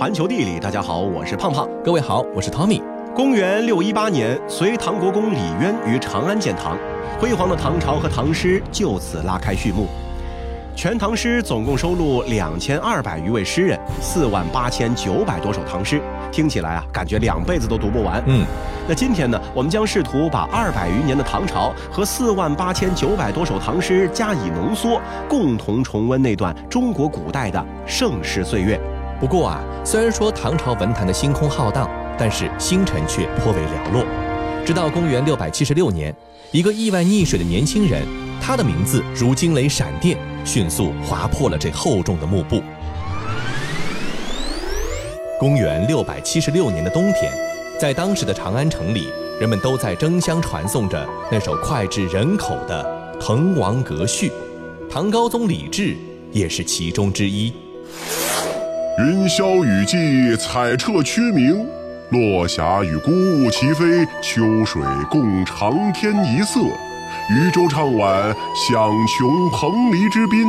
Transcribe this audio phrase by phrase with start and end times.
[0.00, 1.68] 环球地理，大家好，我是胖胖。
[1.84, 2.80] 各位好，我是 Tommy。
[3.14, 6.74] 公元六一八年，隋唐国公李渊于长安建唐，
[7.18, 9.86] 辉煌的唐朝和唐诗就此拉开序幕。
[10.74, 16.00] 全唐诗总共收录两千二百余位诗人，四万八千九百多首唐诗，
[16.32, 18.24] 听起来啊，感觉两辈子都读不完。
[18.24, 18.46] 嗯，
[18.88, 24.98] 那今天呢，我们将试图把二百余年的唐朝和四万八千九百多首唐诗加以浓缩，
[25.28, 28.80] 共同重温那段中国古代的盛世岁月。
[29.20, 31.86] 不过啊，虽然说唐朝文坛的星空浩荡，
[32.18, 34.02] 但是星辰却颇为寥落。
[34.64, 36.14] 直到公元六百七十六年，
[36.52, 38.02] 一个意外溺水的年轻人，
[38.40, 40.16] 他的名字如惊雷闪电。
[40.42, 42.62] 迅速划破了这厚重的幕布。
[45.38, 47.30] 公元六百七十六年的冬天，
[47.78, 52.82] 在当时的长安城里，人们都在争相传颂着那首脍炙人口的
[53.22, 54.30] 《滕王阁序》，
[54.90, 55.94] 唐高宗李治
[56.32, 57.52] 也是其中之一。
[58.98, 61.64] 云霄雨霁，彩彻区明；
[62.10, 66.60] 落霞与孤鹜齐飞，秋水共长天一色。
[67.30, 70.44] 渔舟唱晚，响穷彭蠡之滨；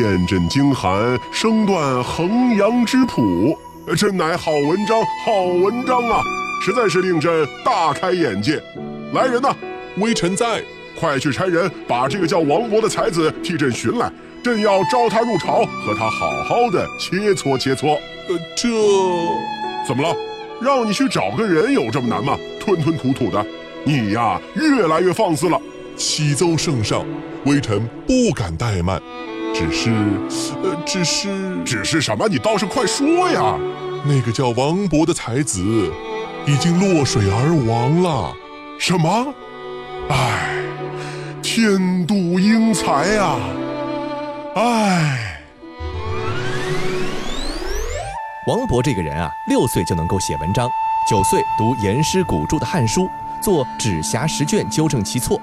[0.00, 3.56] 雁阵惊寒，声断衡阳之浦。
[3.96, 6.22] 真乃好文章，好文章啊！
[6.64, 8.60] 实在是令朕大开眼界。
[9.12, 9.54] 来人呐，
[9.98, 10.62] 微臣在，
[10.98, 14.10] 快去差人把这个叫王勃的才子替朕寻来，
[14.44, 17.98] 朕要招他入朝，和他好好的切磋切磋。
[18.28, 18.68] 呃，这
[19.88, 20.14] 怎么了？
[20.60, 22.36] 让你去找个人有这么难吗？
[22.60, 23.42] 吞吞吐吐的，
[23.84, 25.58] 你呀，越来越放肆了。
[25.96, 27.02] 启奏圣上，
[27.46, 29.00] 微臣不敢怠慢，
[29.54, 29.90] 只是，
[30.62, 32.28] 呃，只是，只是什么？
[32.28, 33.58] 你倒是快说呀！
[34.04, 35.62] 那个叫王勃的才子，
[36.46, 38.34] 已经落水而亡了。
[38.78, 39.32] 什么？
[40.10, 40.62] 唉，
[41.42, 43.36] 天妒英才呀！
[44.56, 45.42] 唉，
[48.46, 50.70] 王勃这个人啊，六岁就能够写文章，
[51.10, 53.00] 九岁读颜师古著的《汉书》，
[53.42, 55.40] 做指辖十卷，纠正其错。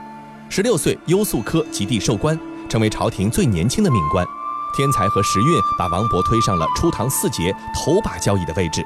[0.48, 4.26] 十六岁，优素科及第授官，成为朝廷最年轻的命官。
[4.78, 8.82] 天才和时运把王勃推上了初唐四杰头把交椅的位置，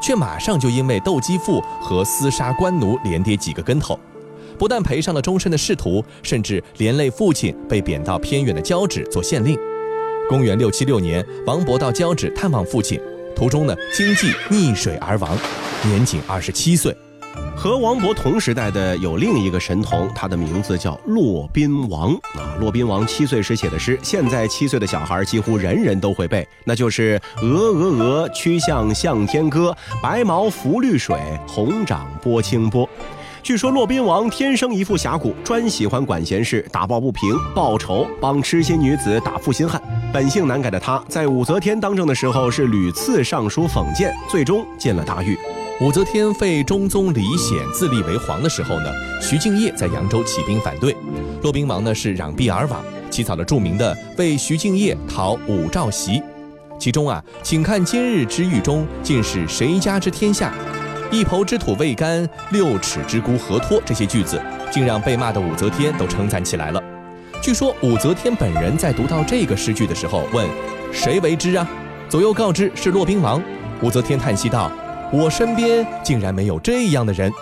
[0.00, 4.00] 却马上就因为斗鸡妇和厮杀官奴连跌几个跟头，
[4.58, 9.58] 不但赔上了终身的仕途，甚至连累父亲被贬到偏远的交趾做县令。
[10.28, 13.00] 公元六七六年，王勃到交趾探望父亲，
[13.34, 15.38] 途中呢经济溺水而亡，
[15.84, 16.94] 年仅二十七岁。
[17.56, 22.56] 和王勃同时代的有另一个神童，他的名字叫骆宾王啊。
[22.60, 31.16] 骆宾王七岁时写的诗，现在七岁的小孩几乎人人都会背，那就是“鹅鹅鹅，曲项向天歌，白毛浮绿水，
[31.46, 32.88] 红掌拨清波”。
[33.42, 39.80] 据说骆宾王天生一副侠骨，专喜欢管闲事、打抱不平、报仇，帮痴心女子打负心汉。
[40.12, 45.38] 本性难改的他，在武则天当政的时候是屡次上书讽谏，最终进了大狱。
[45.80, 48.90] 武则天废中宗李显自立为皇的时候呢，
[49.20, 50.94] 徐敬业在扬州起兵反对，
[51.42, 56.20] 骆宾王呢是攘臂而往，起草了著名的《为徐敬业讨武曌檄》，
[56.78, 60.52] 其中啊，请看今日之狱中，尽是谁家之天下，
[61.10, 63.80] 一抔之土未干，六尺之孤何托？
[63.82, 64.38] 这些句子，
[64.70, 66.82] 竟让被骂的武则天都称赞起来了。
[67.42, 70.46] 据说武则天本人在读到这个诗句的时候，问
[70.92, 71.66] 谁为之啊？
[72.10, 73.42] 左右告知是骆宾王。
[73.80, 74.70] 武则天叹息道。
[75.10, 77.32] 我身边竟然没有这样的人。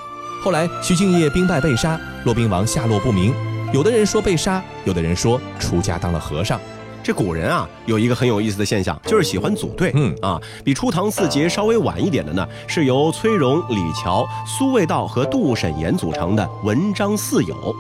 [0.41, 3.35] 后来徐敬业兵败被杀，骆宾王下落不明。
[3.73, 6.61] 有的人说被杀，有的人说出家当了和尚。
[7.07, 9.93] 这古人啊，有一个很有意思的现象，就是喜欢组队。
[9.95, 17.73] 嗯啊，比初唐四杰稍微晚一点的呢，是由崔融、李峤、苏味道和杜审言组成的文章四友。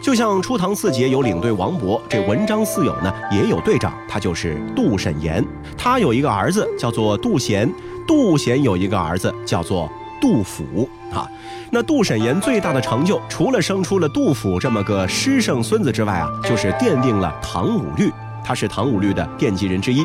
[0.00, 5.44] 就像初唐四杰有领队王勃，这文章四友呢也有队长，他就是杜审言。
[5.76, 7.68] 他有一个儿子叫做杜贤。
[8.06, 9.90] 杜贤有一个儿子叫做
[10.20, 11.28] 杜甫啊，
[11.72, 18.08] 那杜审言最大的成就，除了生出了杜甫这么个诗圣孙子之外啊，就是奠定了唐武律，
[18.48, 20.02] 他是唐武律的奠基人之一。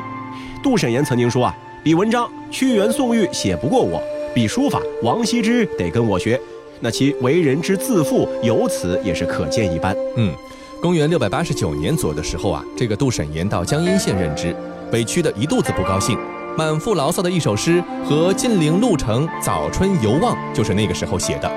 [0.61, 4.03] 杜审言曾经说啊，比文章屈原宋玉写不过我，
[4.35, 6.37] 比书法王羲之得跟我学，
[6.81, 9.95] 那其为人之自负，由此也是可见一斑。
[10.17, 10.33] 嗯，
[10.81, 14.53] 公元六百八十九年左右的时候啊，这个杜审言到江阴县任职，
[14.91, 16.19] 委屈的一肚子不高兴。
[16.57, 21.49] 满腹牢骚的一首诗和《晋陵路程早春游望》就是那个时候写的，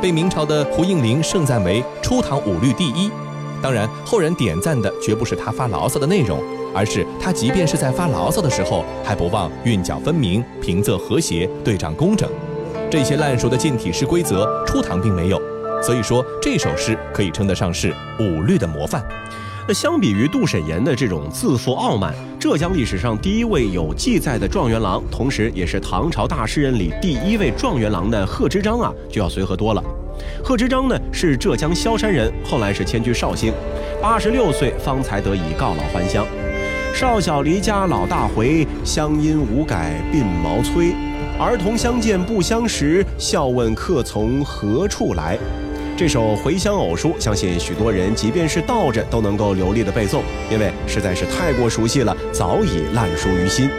[0.00, 3.10] 被明朝的胡应麟盛赞为初唐武律第一。
[3.62, 6.42] 当然，后人点赞的绝不是他发牢骚的内容，
[6.74, 12.28] 而是他即便是在发牢骚的时候，还不忘韵脚分明、平仄和谐、对仗工整。
[12.90, 15.40] 这些烂熟的近体诗规则，初唐并没有，
[15.80, 19.02] 所以说这首诗可以称得上是武律的模范。
[19.66, 30.01] 那相比于杜审言的这种自负傲慢，浙江历史上第一位有记载的状元郎，同时也是唐朝大诗人里第一位状元郎的贺知章啊，就要随和多了。
[30.42, 33.52] 贺知章呢是浙江萧山人，后来是迁居绍兴，
[34.00, 36.26] 八十六岁方才得以告老还乡。
[36.94, 40.94] 少小离家老大回，乡音无改鬓毛衰。
[41.38, 45.38] 儿童相见不相识，笑问客从何处来。
[45.96, 50.20] 这首《回乡偶书》，相信许多人即便是倒着都能够流利的背诵，
[50.50, 53.70] 因为实在是太过熟悉了，早已烂熟于心。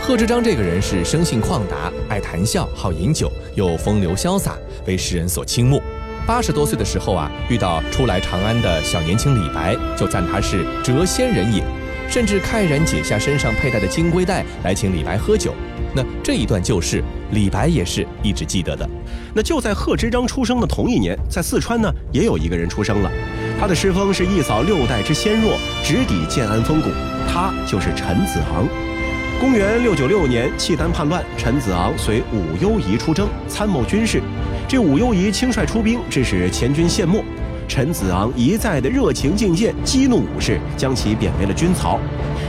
[0.00, 5.82] 贺知章这个人是生性旷达，爱谈笑，好饮酒，又风流潇洒，为世人所倾慕。
[6.26, 11.62] 八十多岁的时候啊，遇到初来长安的小年轻李白，就赞他是谪仙人也。
[12.08, 15.54] 甚至慨然解下身上佩戴的金龟带来请李白喝酒，
[15.94, 18.88] 那这一段旧事，李白也是一直记得的。
[19.34, 23.12] 那就在贺知章出生的同一年，在四川呢，也有一个人出生了，
[23.60, 26.88] 他的诗风是一扫六代之纤弱，直抵建安风骨，
[27.28, 28.66] 他就是陈子昂。
[29.40, 34.20] 公元六九六年，契丹叛乱，陈子昂随武攸宜出征，参谋军事。
[34.68, 37.24] 这武攸宜轻率出兵，致使前军陷没。
[37.66, 41.98] 陈子昂一再的热情进谏，激怒武士，将其贬为了军曹。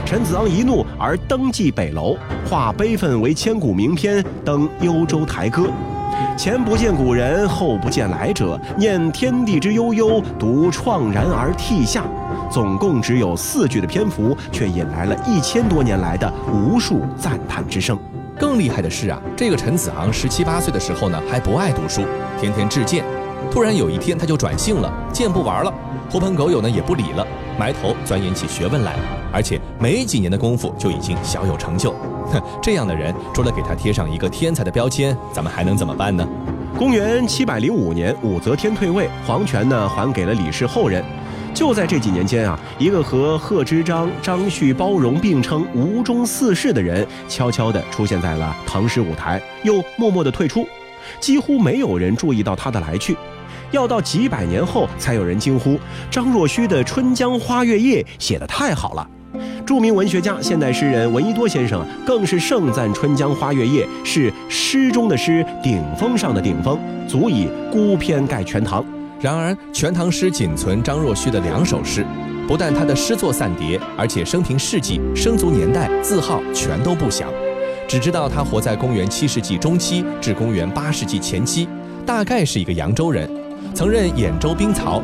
[0.04, 5.70] 陈子昂一怒而登跽北楼，化悲愤为千古名篇，登幽州台歌。
[6.36, 12.04] 前不见古人，后不见来者，念天地之悠悠，独怆然而涕下。
[12.52, 17.98] 总共只有四句的篇幅，却引来了一千多年来的无数赞叹之声。
[18.38, 22.02] 更厉害的是啊，这个陈子昂十七八岁的时候呢，还不爱读书，
[22.38, 23.04] 天天致剑。
[23.50, 25.72] 突然有一天，他就转性了，剑不玩了，
[26.10, 27.26] 狐朋狗友呢也不理了，
[27.58, 28.96] 埋头钻研起学问来，
[29.32, 31.92] 而且没几年的功夫就已经小有成就。
[32.30, 36.26] 哼， 这样的人，除了给他贴上一个天才的标签，咱们还能怎么办呢？
[36.78, 41.02] 公元七百零五年，武则天退位，皇权呢还给了李氏后人。
[41.54, 50.66] 就在这几年间啊，一个和贺知章、张旭、包容并称吴中四世的人，悄悄地出现在了唐诗舞台，又默默地退出，
[51.20, 53.16] 几乎没有人注意到他的来去。
[53.70, 55.78] 要到几百年后，才有人惊呼：
[56.10, 59.06] 张若虚的《春江花月夜》写得太好了。
[59.64, 68.84] 著名文学家、现代诗人闻一多先生更是盛赞《春江花月夜》是诗中的诗，顶峰上的顶峰，足以孤篇盖全唐。
[69.22, 72.04] 然而，全唐诗仅存张若虚的两首诗，
[72.48, 77.32] 不但他的诗作散叠，而且生平事迹、生卒年代、字号全都不详，
[77.86, 81.68] 只知道他活在公元七世纪中期至公元八世纪前期，
[82.04, 83.30] 大概是一个扬州人。
[83.72, 85.00] 曾任兖州兵曹，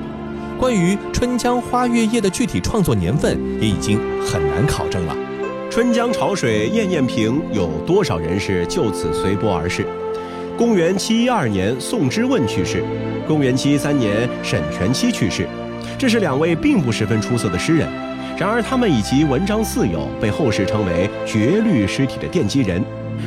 [0.59, 5.17] 关于《春江花月夜》的具体创作年份也已经很难考证了。
[5.71, 9.87] 春江潮水滟滟平，有多少人是就此随波而逝？
[10.59, 12.81] 公元七一二年，宋之问去世；
[13.29, 15.47] 公元七一三年，沈佺期去世。
[15.97, 17.89] 这是两位并不十分出色的诗人，
[18.37, 22.83] 然而他们以及文章四友，被后世称为绝律诗体的奠基人。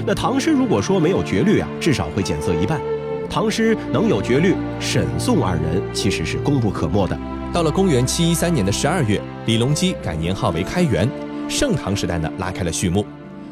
[0.05, 2.81] 那唐诗如果说没有绝律啊，至少会减色一半。
[3.29, 7.17] 唐诗能有绝律，沈宋二人其实是功不可没的。
[7.53, 11.07] 到了公元七一三年的十二月，李隆基改年号为开元，
[11.47, 13.05] 盛唐时代呢拉开了序幕。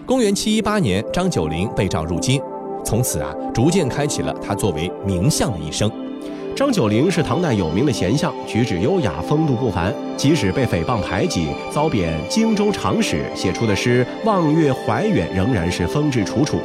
[0.05, 2.41] 公元七一八年，张九龄被召入京，
[2.83, 5.89] 从此啊，逐渐开启了他作为名相的一生。
[6.55, 9.93] 张九龄是唐代有名的贤相，举止优雅，风度不凡。
[10.17, 16.57] 即使被诽谤排挤，遭贬荆州长史，写出的诗《望月怀远》仍然是风致楚楚。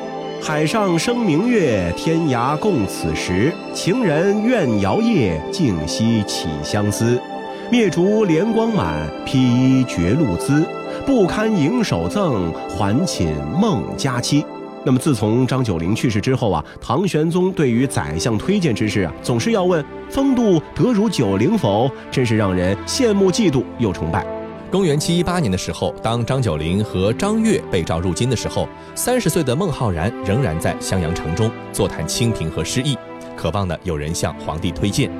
[0.42, 3.52] 海上生明月，天涯共此时。
[3.72, 7.20] 情人怨遥夜，竟夕起相思。
[7.70, 10.64] 灭烛怜光满，披衣觉露滋。
[11.06, 14.44] 不堪盈手赠，还寝梦佳期。
[14.86, 21.90] 那么，自从张九龄去世之后啊，唐玄宗对于宰相推荐之事啊，总是要问风度得如九龄否？
[22.10, 24.26] 真是让人羡慕嫉妒又崇拜。
[24.70, 32.94] 公元七一八年的时候，当张九龄和张悦被召入京的时候，三十岁的孟浩然仍然在襄阳城中坐谈清贫和失意，
[33.34, 35.10] 渴望呢有人向皇帝推荐。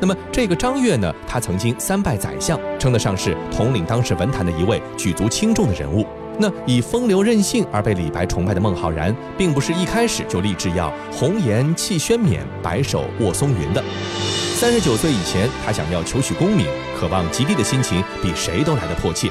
[0.00, 6.06] 那么这个张悦呢，他曾经三拜宰相，称得上是统领当时文坛的一位举足轻重的人物。
[6.38, 13.82] 那以风流任性而被李白崇拜的孟浩然，并不是一开始就立志要红颜弃轩冕，白首卧松云的。
[14.56, 16.66] 三十九岁以前，他想要求取功名。
[16.98, 19.28] 渴望极地的心情比谁都来得迫切，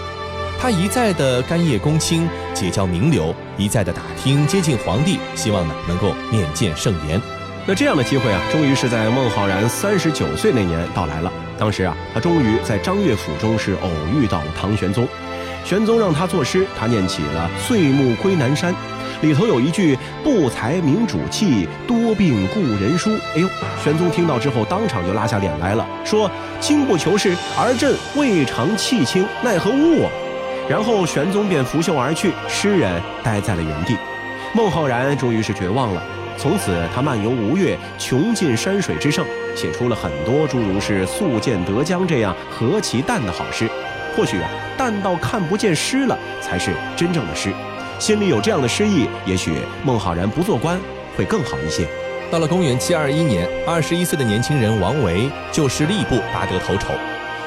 [0.60, 7.22] 他一再的干谒公卿，结交名流，一再的打听接近皇帝，希望呢能够面见圣颜。
[7.66, 11.32] 那这样的机会啊，终于是在孟浩然三十九岁那年到来了。
[11.58, 15.08] 当时啊，他终于在张悦府中是偶遇到了唐玄宗。
[15.64, 18.74] 玄宗让他作诗，他念起了《岁暮归南山》，
[19.22, 23.12] 里头有一句“不才明主气，多病故人疏”。
[23.36, 23.48] 哎呦，
[23.84, 30.12] 玄宗听到之后，当场就拉下脸来了，说：“经不求是，而朕未尝气轻，奈何误我？”
[30.70, 33.96] 然后玄宗便拂袖而去，诗人待在了原地。
[34.54, 36.04] 孟浩然终于是绝望了。
[36.38, 39.26] 从此，他漫游吴越，穷尽山水之胜，
[39.56, 43.70] 写出了很多诸如是“宿建德江”这样何其淡的好诗。
[44.16, 47.54] 或许啊，淡到看不见诗了，才是真正的诗。
[48.00, 49.54] 心里有这样的诗意，也许
[49.84, 50.80] 孟浩然不做官
[51.16, 51.88] 会更好一些。
[52.32, 56.94] 到了公元七二一年，二十一岁的年轻人王维就诗吏部拔得头筹。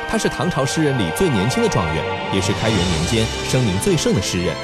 [0.08, 4.54] 他是唐朝诗人里最年轻的状元，也是开元年间声名最盛的诗人。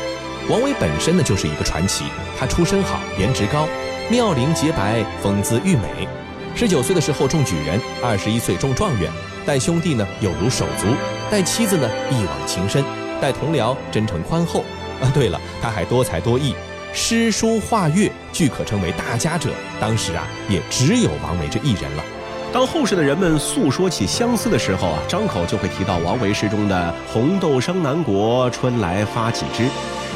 [0.48, 2.04] 王维本身呢，就是一个传奇。
[2.38, 3.66] 他出身好，颜值高。
[4.08, 6.06] 妙龄洁白，风姿玉美。
[6.54, 9.10] 十九岁的时候中举人，二十一岁中状元。
[9.50, 10.86] 待兄弟呢，有如手足；
[11.28, 12.84] 待妻子呢，一往情深；
[13.20, 14.60] 待同僚，真诚宽厚。
[15.02, 16.54] 啊，对了，他还多才多艺，
[16.92, 19.50] 诗书画乐俱可称为大家者。
[19.80, 22.04] 当时啊，也只有王维这一人了。
[22.52, 29.64] 当后世的人们诉说起相思的时候啊，张口就会提到王维诗中的“红豆生南国，春来发几枝”。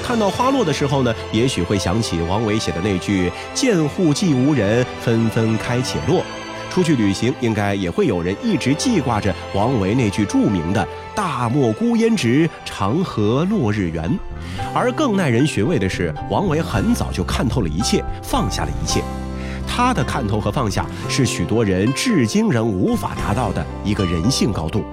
[0.06, 6.22] 看到花落的时候呢，也许会想起王维写的那句“见户寂无人，纷纷开且落”。
[6.74, 14.18] 出去旅行，应该也会有人一直记挂着王维那句著名的“大漠孤烟直，长河落日圆”。
[14.74, 19.00] 而更耐人寻味的是，王维很早就看透了一切，放下了一切。
[19.68, 24.84] 他的看透和放下，是许多人至今仍无法达到的一个人性高度。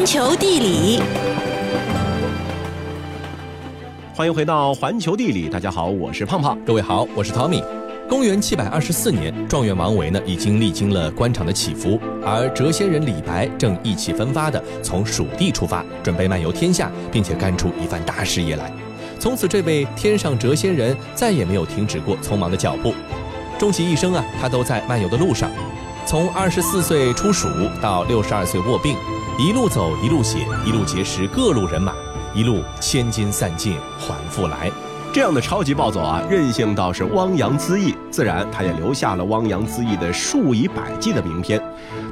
[0.00, 1.02] 环球地理，
[4.14, 5.46] 欢迎回到环球地理。
[5.46, 6.58] 大家好，我是胖胖。
[6.64, 7.62] 各位好，我是 Tommy。
[8.08, 18.72] 公元七百二十四年，状元王维呢已经历经了官场的起伏，而谪仙人李白正意气风发的从蜀地出发，准备漫游天下，并且干出一番大事业来。
[19.18, 22.94] 从此，这位天上谪仙人再也没有停止过匆忙的脚步，
[23.58, 25.50] 终其一生啊，他都在漫游的路上。
[26.06, 27.48] 从二十四岁出蜀
[27.82, 28.96] 到六十二岁卧病。
[29.42, 31.94] 一路走，一路写，一路结识各路人马，
[32.34, 34.70] 一路千金散尽还复来。
[35.14, 41.58] 这样的超级暴走啊，任性到是汪洋恣意，自然他也留下了汪洋恣意的数以百计的名篇。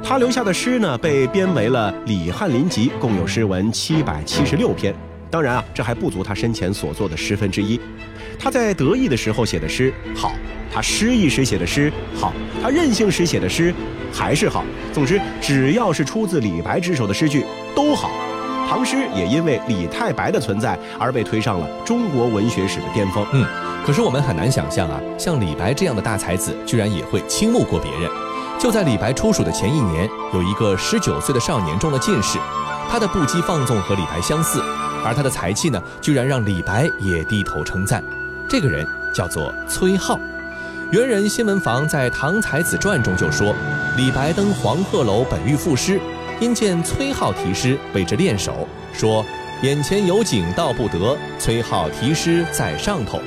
[0.03, 4.91] 他留下的诗呢，被编为了《李翰林集》，共有诗文七百七十六篇。
[5.29, 7.79] 当然啊，这还不足他生前所作的十分之一。
[8.39, 10.31] 他在得意的时候写的诗好，
[10.73, 13.71] 他失意时写的诗好，他任性时写的诗。
[14.11, 14.63] 还是好，
[14.93, 18.09] 总之只要是出自李白之手的诗句都好。
[18.67, 23.25] 唐诗也因为李太白的存在而被推上了中国文学史的巅峰。
[23.33, 23.43] 嗯，
[23.83, 28.09] 可是我们很难想象啊，像李白这样的大才子，居然也会倾慕过别人。
[28.59, 32.37] 就在李白出蜀的前一年，有一个十九岁的少年中了进士，
[32.91, 34.61] 他的不羁放纵和李白相似，
[35.03, 38.03] 而他的才气呢，居然让李白也低头称赞。
[38.47, 38.85] 这个人
[39.15, 40.19] 叫做崔颢。
[40.91, 43.53] 元人新闻房在《唐才子传》中就说，
[43.95, 46.01] 李白登黄鹤楼本欲赋诗，
[46.39, 49.23] 因见崔颢题诗，为之练手，说
[49.61, 53.21] 眼前有景道不得，崔颢题诗在上头。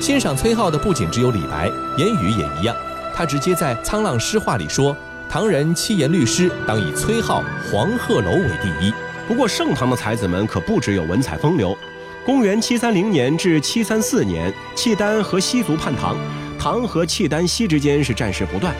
[0.00, 2.74] 欣赏崔颢的不仅只有李白，言语也一样。
[3.14, 4.96] 他直接在《沧浪诗话》里说，
[5.28, 8.90] 唐人七言律诗当以崔颢《黄鹤楼》为第一。
[9.28, 11.76] 不过盛唐的才子们可不只有文采风流。
[12.24, 16.16] 公元七三零年至七三四年，契丹和西族叛唐，
[16.64, 18.74] 唐和契丹西之间是战事不断。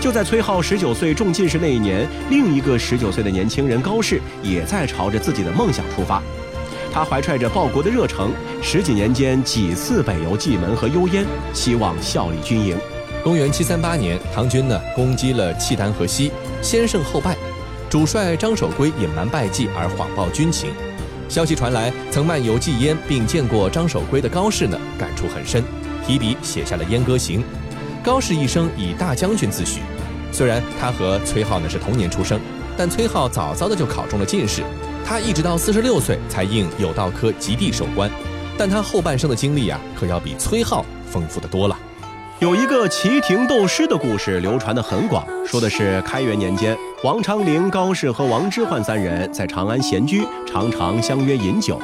[0.00, 6.20] 就在崔颢十九岁中进士那一年，另一个十九岁的年轻人高适也在朝着自己的梦想出发。
[6.92, 11.24] 他怀揣着报国的热诚，十几年间几次北游蓟门和幽燕，
[11.54, 12.76] 希望效力军营。
[13.22, 17.36] 公元七三八年，唐军呢攻击了契丹河西，先胜后败，
[17.88, 20.72] 主帅张守珪隐瞒败绩而谎报军情。
[21.28, 25.62] 消息传来，曾漫游蓟燕并见过张守珪的高适呢，感触很深，
[26.06, 27.40] 提笔写下了《燕歌行》。
[28.02, 29.78] 高适一生以大将军自诩，
[30.32, 32.40] 虽然他和崔颢呢是同年出生，
[32.76, 34.62] 但崔颢早早的就考中了进士，
[35.04, 38.10] 他一直到四十六岁才应有道科及第守官，
[38.58, 41.78] 但他后半生的经历啊，可要比崔颢丰富的多了。
[42.40, 51.80] 有一个齐亭斗诗的故事流传的很广，说的是开元年间，王昌龄、高适和王之涣三人在长安闲居，常常相约饮酒。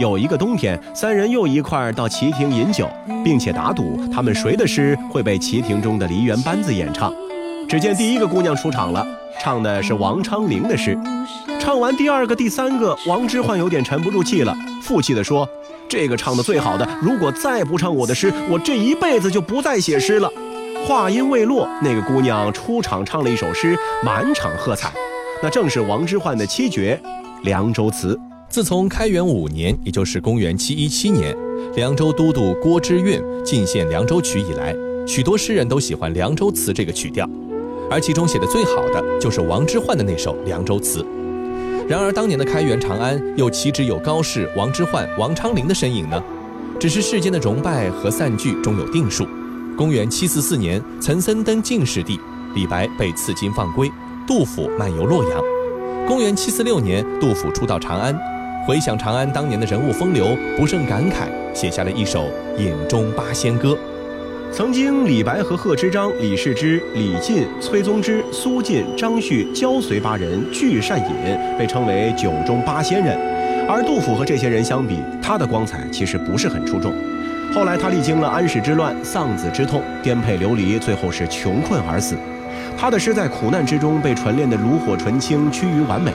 [0.00, 2.88] 有一个冬天，三人又一块儿到齐亭饮酒，
[3.22, 7.12] 并且打赌他们谁的诗会被齐亭中的梨园班子演唱。
[7.68, 9.06] 只见第一个姑娘出场了，
[9.42, 10.98] 唱的是王昌龄的诗。
[11.60, 15.46] 唱完第二个、第三个，王之涣有点沉不住气了，负气地说。
[15.86, 20.32] 这个唱的最好的，如果再不唱我的诗，我这一辈子就不再写诗了。
[20.88, 24.90] 话音未落，那个姑娘出场唱了一首诗，满场喝彩。
[25.42, 26.98] 那正是王之涣的七绝
[27.44, 28.14] 《凉州词》。
[28.50, 31.32] 自从开元五年，也就是公元七一七年，
[31.76, 34.74] 凉州都督郭知运进献《凉州曲》以来，
[35.06, 37.30] 许多诗人都喜欢《凉州词》这个曲调，
[37.88, 41.00] 而其中写的最好的就是王之涣的那首《凉州词》。
[41.86, 46.20] 然而，当年的开元长安又岂止有高适、王之涣、王昌龄的身影呢？
[46.80, 49.24] 只是世间的荣败和散聚终有定数。
[49.76, 52.18] 公元七四四年，岑参登进士第，
[52.56, 53.88] 李白被赐金放归，
[54.26, 55.40] 杜甫漫游洛阳。
[56.08, 58.18] 公元七四六年，杜甫初到长安，
[58.70, 63.70] 回想长安当年的人物风流，不胜感慨，写下了一首《饮中八仙歌》。
[64.52, 71.16] 曾经，李白和贺知章、李世之、李进、崔宗之、苏晋、张旭、焦随八人俱善饮，
[71.58, 73.18] 被称为酒中八仙人。
[73.68, 76.92] 而杜甫和这些人相比，他的光彩其实不是很出众。
[77.52, 82.14] 后来他历经了安史之乱、丧子之痛、颠沛流离，最后是穷困而死。
[82.78, 86.12] 他的诗在苦难之中被纯练得炉火纯青，趋于完美。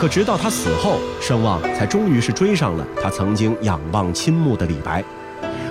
[0.00, 5.04] 可直到他死后，声望才终于是追上了他曾经仰望倾慕的李白。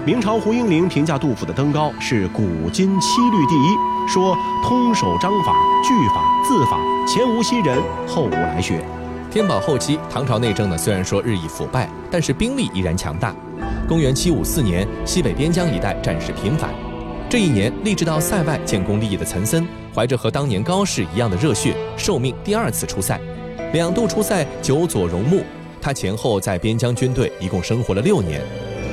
[0.06, 8.86] 明朝胡应麟评价杜甫的登高是古今七律第一，说通手章法、句法、字法，前无昔人，后无来学。
[9.32, 13.34] 天宝后期，唐朝内政呢虽然说日益腐败，但是兵力依然强大。
[13.88, 16.70] 公元七五四年，西北边疆一带战事频繁。
[17.28, 23.20] 这一年，立志到塞外建功立业的岑参，怀着和当年高适一样的热血，受命第二次出塞。
[23.72, 25.44] 两度出塞，久佐荣穆。
[25.80, 28.42] 他前后在边疆军队一共生活了六年。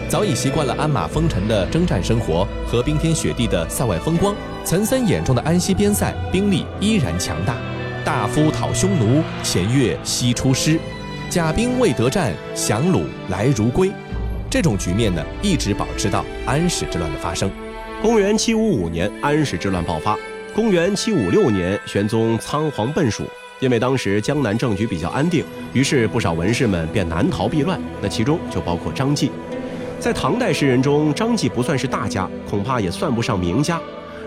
[0.09, 7.57] 早已习惯了鞍马风尘的征战生活和冰天雪地的塞外风光，岑参眼中的安西边塞兵力依然强大。
[8.05, 10.79] 大夫讨匈奴，前月西出师，
[11.29, 13.91] 甲兵未得战，降虏来如归。
[14.49, 17.51] 这种局面呢，一直保持到安史之乱的发生。
[18.01, 20.17] 公元七五五年，安史之乱爆发。
[20.55, 23.25] 公元七五六年，玄宗仓皇奔蜀，
[23.59, 27.81] 因为当时江南政局比较安定，于是不少文士们便难逃避乱。
[28.03, 29.31] 那其中就包括张继。
[29.99, 33.81] 在唐代诗人中，张继不算是大家，恐怕也算不上名家。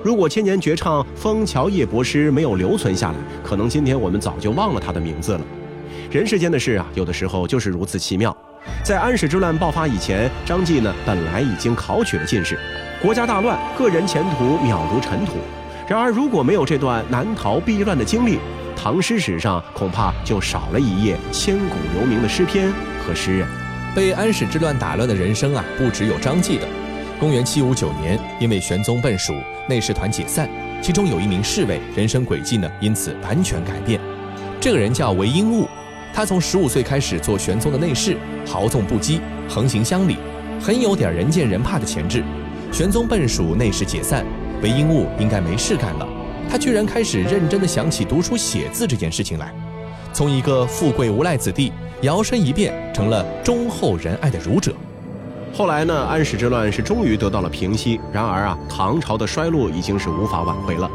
[0.03, 5.41] 如果千年绝唱《枫桥夜泊诗》没有留存下来，可能今天我们早就忘了他的名字了。
[6.09, 8.35] 人世间的事啊，有的时候就是如此奇妙。
[8.83, 12.57] 在安史之乱爆发以前，张继呢本来已经考取了进士，
[13.01, 15.33] 国家大乱，个人前途渺如尘土。
[15.87, 18.39] 然而，如果没有这段难逃避乱的经历，
[18.81, 22.71] 唐诗史上恐怕就少了一页千古留名的诗篇
[23.05, 23.45] 和诗人。
[23.93, 26.65] 被安史之乱打乱的人生啊，不只有张继的。
[27.19, 29.33] 公元七五九年，因为玄宗奔蜀，
[29.67, 30.49] 内侍团解散，
[30.81, 33.99] 其中有一名侍卫，人生轨迹呢因此完全改变。
[34.61, 35.67] 这个人叫韦应物，
[36.13, 38.15] 他从十五岁开始做玄宗的内侍，
[38.47, 40.15] 豪纵不羁，横行乡里，
[40.61, 42.23] 很有点人见人怕的潜质。
[42.71, 44.25] 玄宗奔蜀，内侍解散，
[44.63, 46.07] 韦应物应该没事干了，
[46.49, 49.53] 他居然开始认真的想起读书写字这件事情来，
[50.11, 51.71] 从一个富贵无赖子弟。
[52.01, 54.73] 摇身一变成了忠厚仁爱的儒者。
[55.53, 57.99] 后来呢，安史之乱是终于得到了平息。
[58.13, 60.89] 然而啊，唐朝的衰落已经是无法挽回了。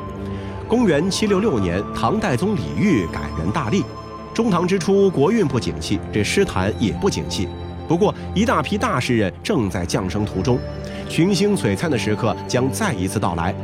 [0.67, 3.85] 公元七六六年，唐代宗李煜改元大历。
[4.33, 7.47] 中唐之初，国运不景气，这诗坛也不景气。
[7.87, 10.59] 不过，一大批大诗人正在降生途中，
[11.07, 13.55] 群星璀璨的时刻将再一次到来。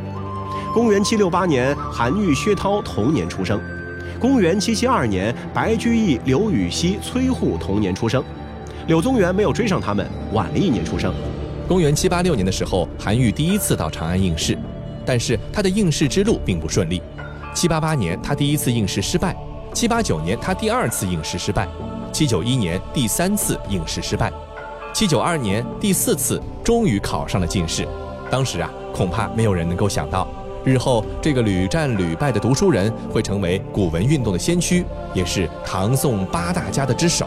[0.73, 3.59] 公元七六八年，韩愈、薛涛同年出生；
[4.21, 8.23] 公元七七二年，白居易、刘禹锡、崔护同年出生。
[8.87, 11.13] 柳宗元没有追上他们，晚了一年出生。
[11.67, 14.57] 公元七八六年的时候，韩愈第一次到长安应试，
[15.05, 17.01] 但是他的应试之路并不顺利。
[17.53, 19.33] 七八八年，他第一次应试失败；
[19.73, 21.65] 七八九年，他第二次应试失败；
[22.13, 24.29] 七九一年，第三次应试失败；
[24.93, 27.85] 七九二年，第四次终于考上了进士。
[28.29, 30.25] 当时啊，恐怕没有人能够想到，
[30.63, 37.25] 日后这个屡战屡败的读书人会成为古文运动的先驱，也是唐宋八大家的之首。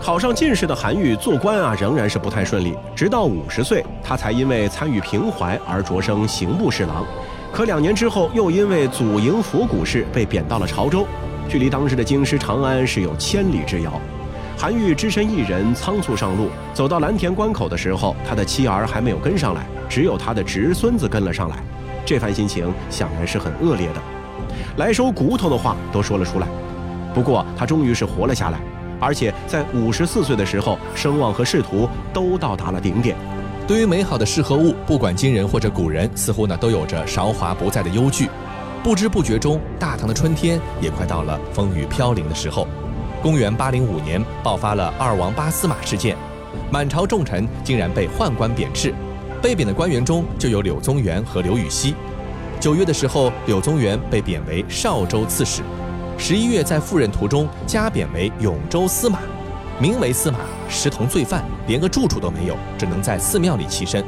[0.00, 2.74] 考上进士的韩愈做官啊，仍然是不太顺利。
[2.94, 7.04] 直到五十岁，他才因为参与平淮而擢升刑部侍郎。
[7.52, 11.06] 可两年之后，又因为祖营府古事被贬到了潮州，
[11.48, 14.00] 距离当时的京师长安是有千里之遥。
[14.56, 21.56] 韩愈只身一人仓促上路，走到蓝田关口的时候，他的妻儿还没有跟上来，只有他的侄孙子跟了上来。
[22.08, 24.00] 这番心情想来是很恶劣的，
[24.78, 26.48] 来收骨头的话都说了出来。
[27.12, 28.58] 不过他终于是活了下来。
[28.98, 33.14] 而且在五十四岁的时候，声望和仕途都到达了顶点。
[33.66, 38.30] 对于美好的事和物，不管今人或者古人，似乎呢都有着韶华不再的忧惧。
[38.82, 42.66] 不知不觉中，大唐的春天也快到了风雨飘零的时候。
[43.22, 46.16] 公元八零五年，爆发了二王八司马事件，
[46.70, 48.94] 满朝重臣竟然被宦官贬斥，
[49.42, 51.94] 被贬的官员中就有柳宗元和刘禹锡。
[52.60, 55.62] 九月的时候，柳宗元被贬为邵州刺史。
[56.16, 59.20] 十一月，在赴任途中加贬为永州司马，
[59.80, 64.04] 名为司马，实同罪犯，连个住处都没有，只能在寺庙里栖身。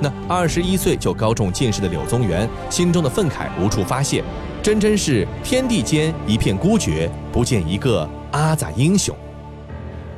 [0.00, 4.22] 那二十一岁就高中进士的柳宗元，心中的愤慨无处发泄，
[4.62, 9.16] 真真是天地间一片孤绝，不见一个阿仔英雄。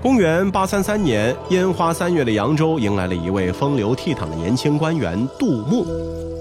[0.03, 5.87] 公元八三三年，烟花三月的扬州迎来了一位风流倜傥的年轻官员杜牧。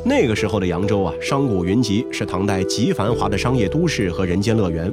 [0.03, 4.91] 那个时候的扬州啊，商贾云集，是唐代极繁华的商业都市和人间乐园。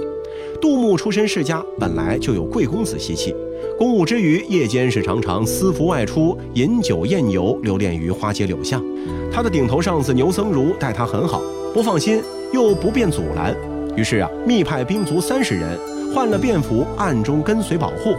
[0.61, 3.35] 杜牧出身世家，本来就有贵公子习气。
[3.77, 8.83] 公务之余，夜间是常常私服外出，饮酒宴游，留恋于花街柳巷。
[9.31, 11.43] 他的顶头上司牛僧孺待他很好，
[11.75, 12.23] 不放心
[12.53, 13.55] 又不便阻拦，
[13.97, 15.79] 于是啊，密派兵卒三十人，
[16.15, 18.15] 换了便服，暗中跟随保护。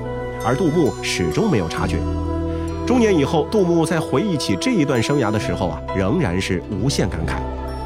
[0.45, 1.97] 而杜牧始终没有察觉。
[2.85, 7.37] 中年以后，杜牧在回忆起这一段生涯的时候啊，仍然是无限感慨。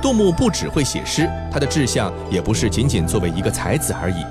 [0.02, 4.26] 杜牧不只会写诗，他的志向也不是仅仅作为一个才子而已，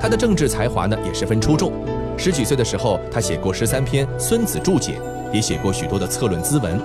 [0.00, 1.72] 他的政治才华呢也十分出众。
[2.16, 4.98] 十几岁的时候，他写过十三篇《孙子注解》，
[5.34, 6.80] 也写过许多的策论咨文。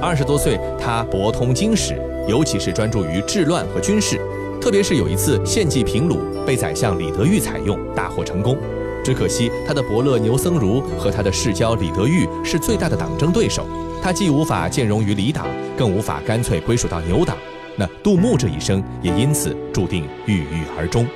[0.00, 4.20] 二十多岁，他博通经史，尤其是专注于治乱和军事，
[4.60, 8.58] 特别是有一次献计平鲁，被宰相李德裕采用，大获成功。
[9.04, 13.66] 只可惜他的伯乐牛僧孺和他的世交李德裕是最大的党争对手，
[14.02, 17.36] 他既无法兼容于李党，更无法干脆归属到牛党。
[17.76, 21.06] 那杜牧这一生也因此注定郁郁而终。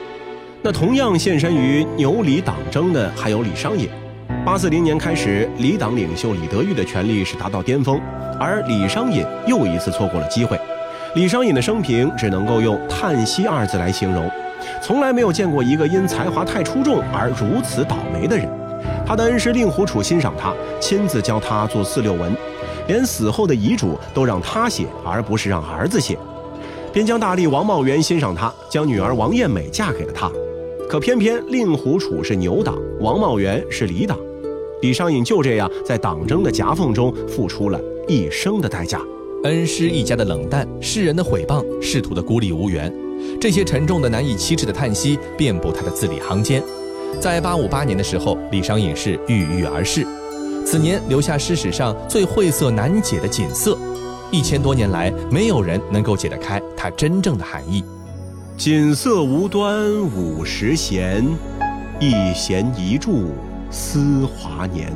[0.61, 3.88] 那同样现身于牛李党争的还有李商隐。
[4.44, 7.98] 八四零年开始，李党领袖李德裕的权力是达到巅峰，
[8.38, 10.61] 而李商隐又一次错过了机会。
[11.14, 14.31] 李商隐的生平只能够用叹息二字来形容。
[14.83, 18.49] 从来没有见过一个因才华太出众而如此倒霉的人。
[19.07, 22.33] 他的恩师令狐楚欣赏他，亲自教他做四六文，
[22.87, 26.18] 连死后的遗嘱都让他写，而不是让儿子写。
[26.92, 30.31] 边疆大吏王茂元欣赏他，将女儿王艳美嫁给了他。
[30.88, 34.18] 可偏偏令狐楚是牛党，王茂元是李党，
[34.83, 39.01] 李商隐就这样在党争的夹缝中付出了一生的代价。
[39.44, 42.92] 恩师一家的冷淡，世人的毁谤，仕途的孤立无援。
[43.40, 46.62] 这些沉重的、难以启齿的叹息遍布他的字里行间。
[47.20, 50.07] 在八五八年的时候，李商隐是郁郁而逝，
[50.64, 53.78] 此年留下诗史上最晦涩难解的锦瑟，
[54.31, 57.83] 一千多年来没有人能够解得开它真正的含义。
[58.57, 61.24] 锦瑟无端五十弦，
[61.98, 63.31] 一弦一柱
[63.70, 64.92] 思华年。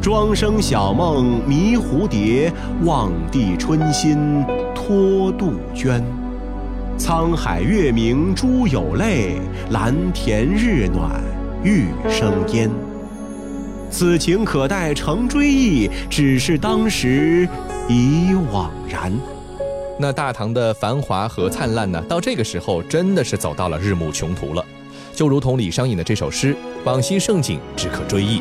[0.00, 2.52] 庄生晓梦迷蝴蝶，
[2.84, 4.44] 望帝春心
[4.74, 6.04] 托杜鹃。
[6.98, 9.36] 沧海月明珠有泪，
[9.70, 11.20] 蓝田日暖
[11.62, 12.70] 玉生烟。
[13.90, 17.46] 此情可待成追忆，只是当时
[17.86, 19.12] 已惘然。
[19.98, 22.02] 那大唐的繁华和灿烂呢？
[22.08, 24.64] 到这个时候真的是走到了日暮穷途了。
[25.12, 28.40] 就如同李商隐的这首诗：“往昔盛景只可追忆。”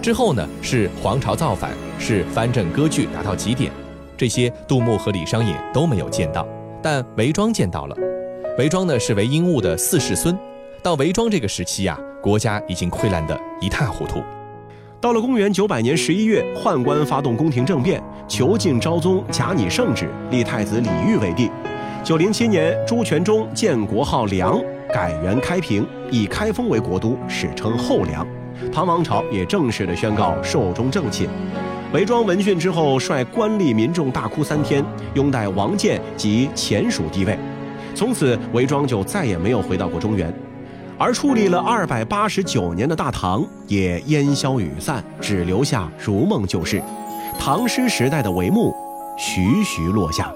[0.00, 3.70] 之后呢，是黄巢造反，是藩镇割据达到极点，
[4.16, 6.46] 这些杜牧和李商隐都没有见到。
[6.82, 7.96] 但韦庄见到了，
[8.58, 10.36] 韦庄呢是韦应物的四世孙。
[10.82, 14.22] 到韦庄这个时期呀，国家已经溃烂得一塌糊涂。
[15.00, 21.50] 到了公元九百年十一月，宦官发动宫廷政变，囚禁昭宗，假拟圣旨，立太子李煜为帝。
[22.02, 24.58] 九零七年，朱全忠建国号梁，
[24.92, 28.26] 改元开平，以开封为国都，史称后梁。
[28.72, 31.28] 唐王朝也正式的宣告寿终正寝。
[31.92, 37.36] 韦庄闻讯之后，率官吏民众大哭三天，拥戴王建及前属帝位。
[37.96, 40.32] 从此，韦庄就再也没有回到过中原，
[40.96, 46.80] 而矗立了二百八十九年的大唐也烟消云散，只留下如梦旧事。
[47.40, 48.72] 唐诗时代的帷幕
[49.18, 50.32] 徐徐落下。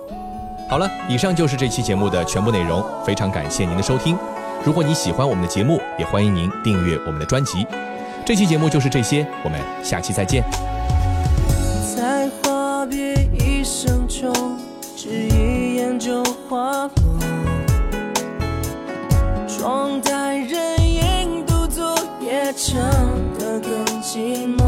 [0.69, 4.19] 好了，以上就是这期节目的全部内容，非常感谢您的收听。
[4.65, 7.65] 如果你喜欢我们的节目，也欢迎您订阅我们的专辑。
[8.27, 10.43] 这期节目就是这些，我们下期再见。
[14.21, 14.33] 中，
[14.97, 16.93] 只一眼就花落。
[19.49, 22.81] 窗台人影独坐，也唱
[23.39, 24.64] 的更寂寞。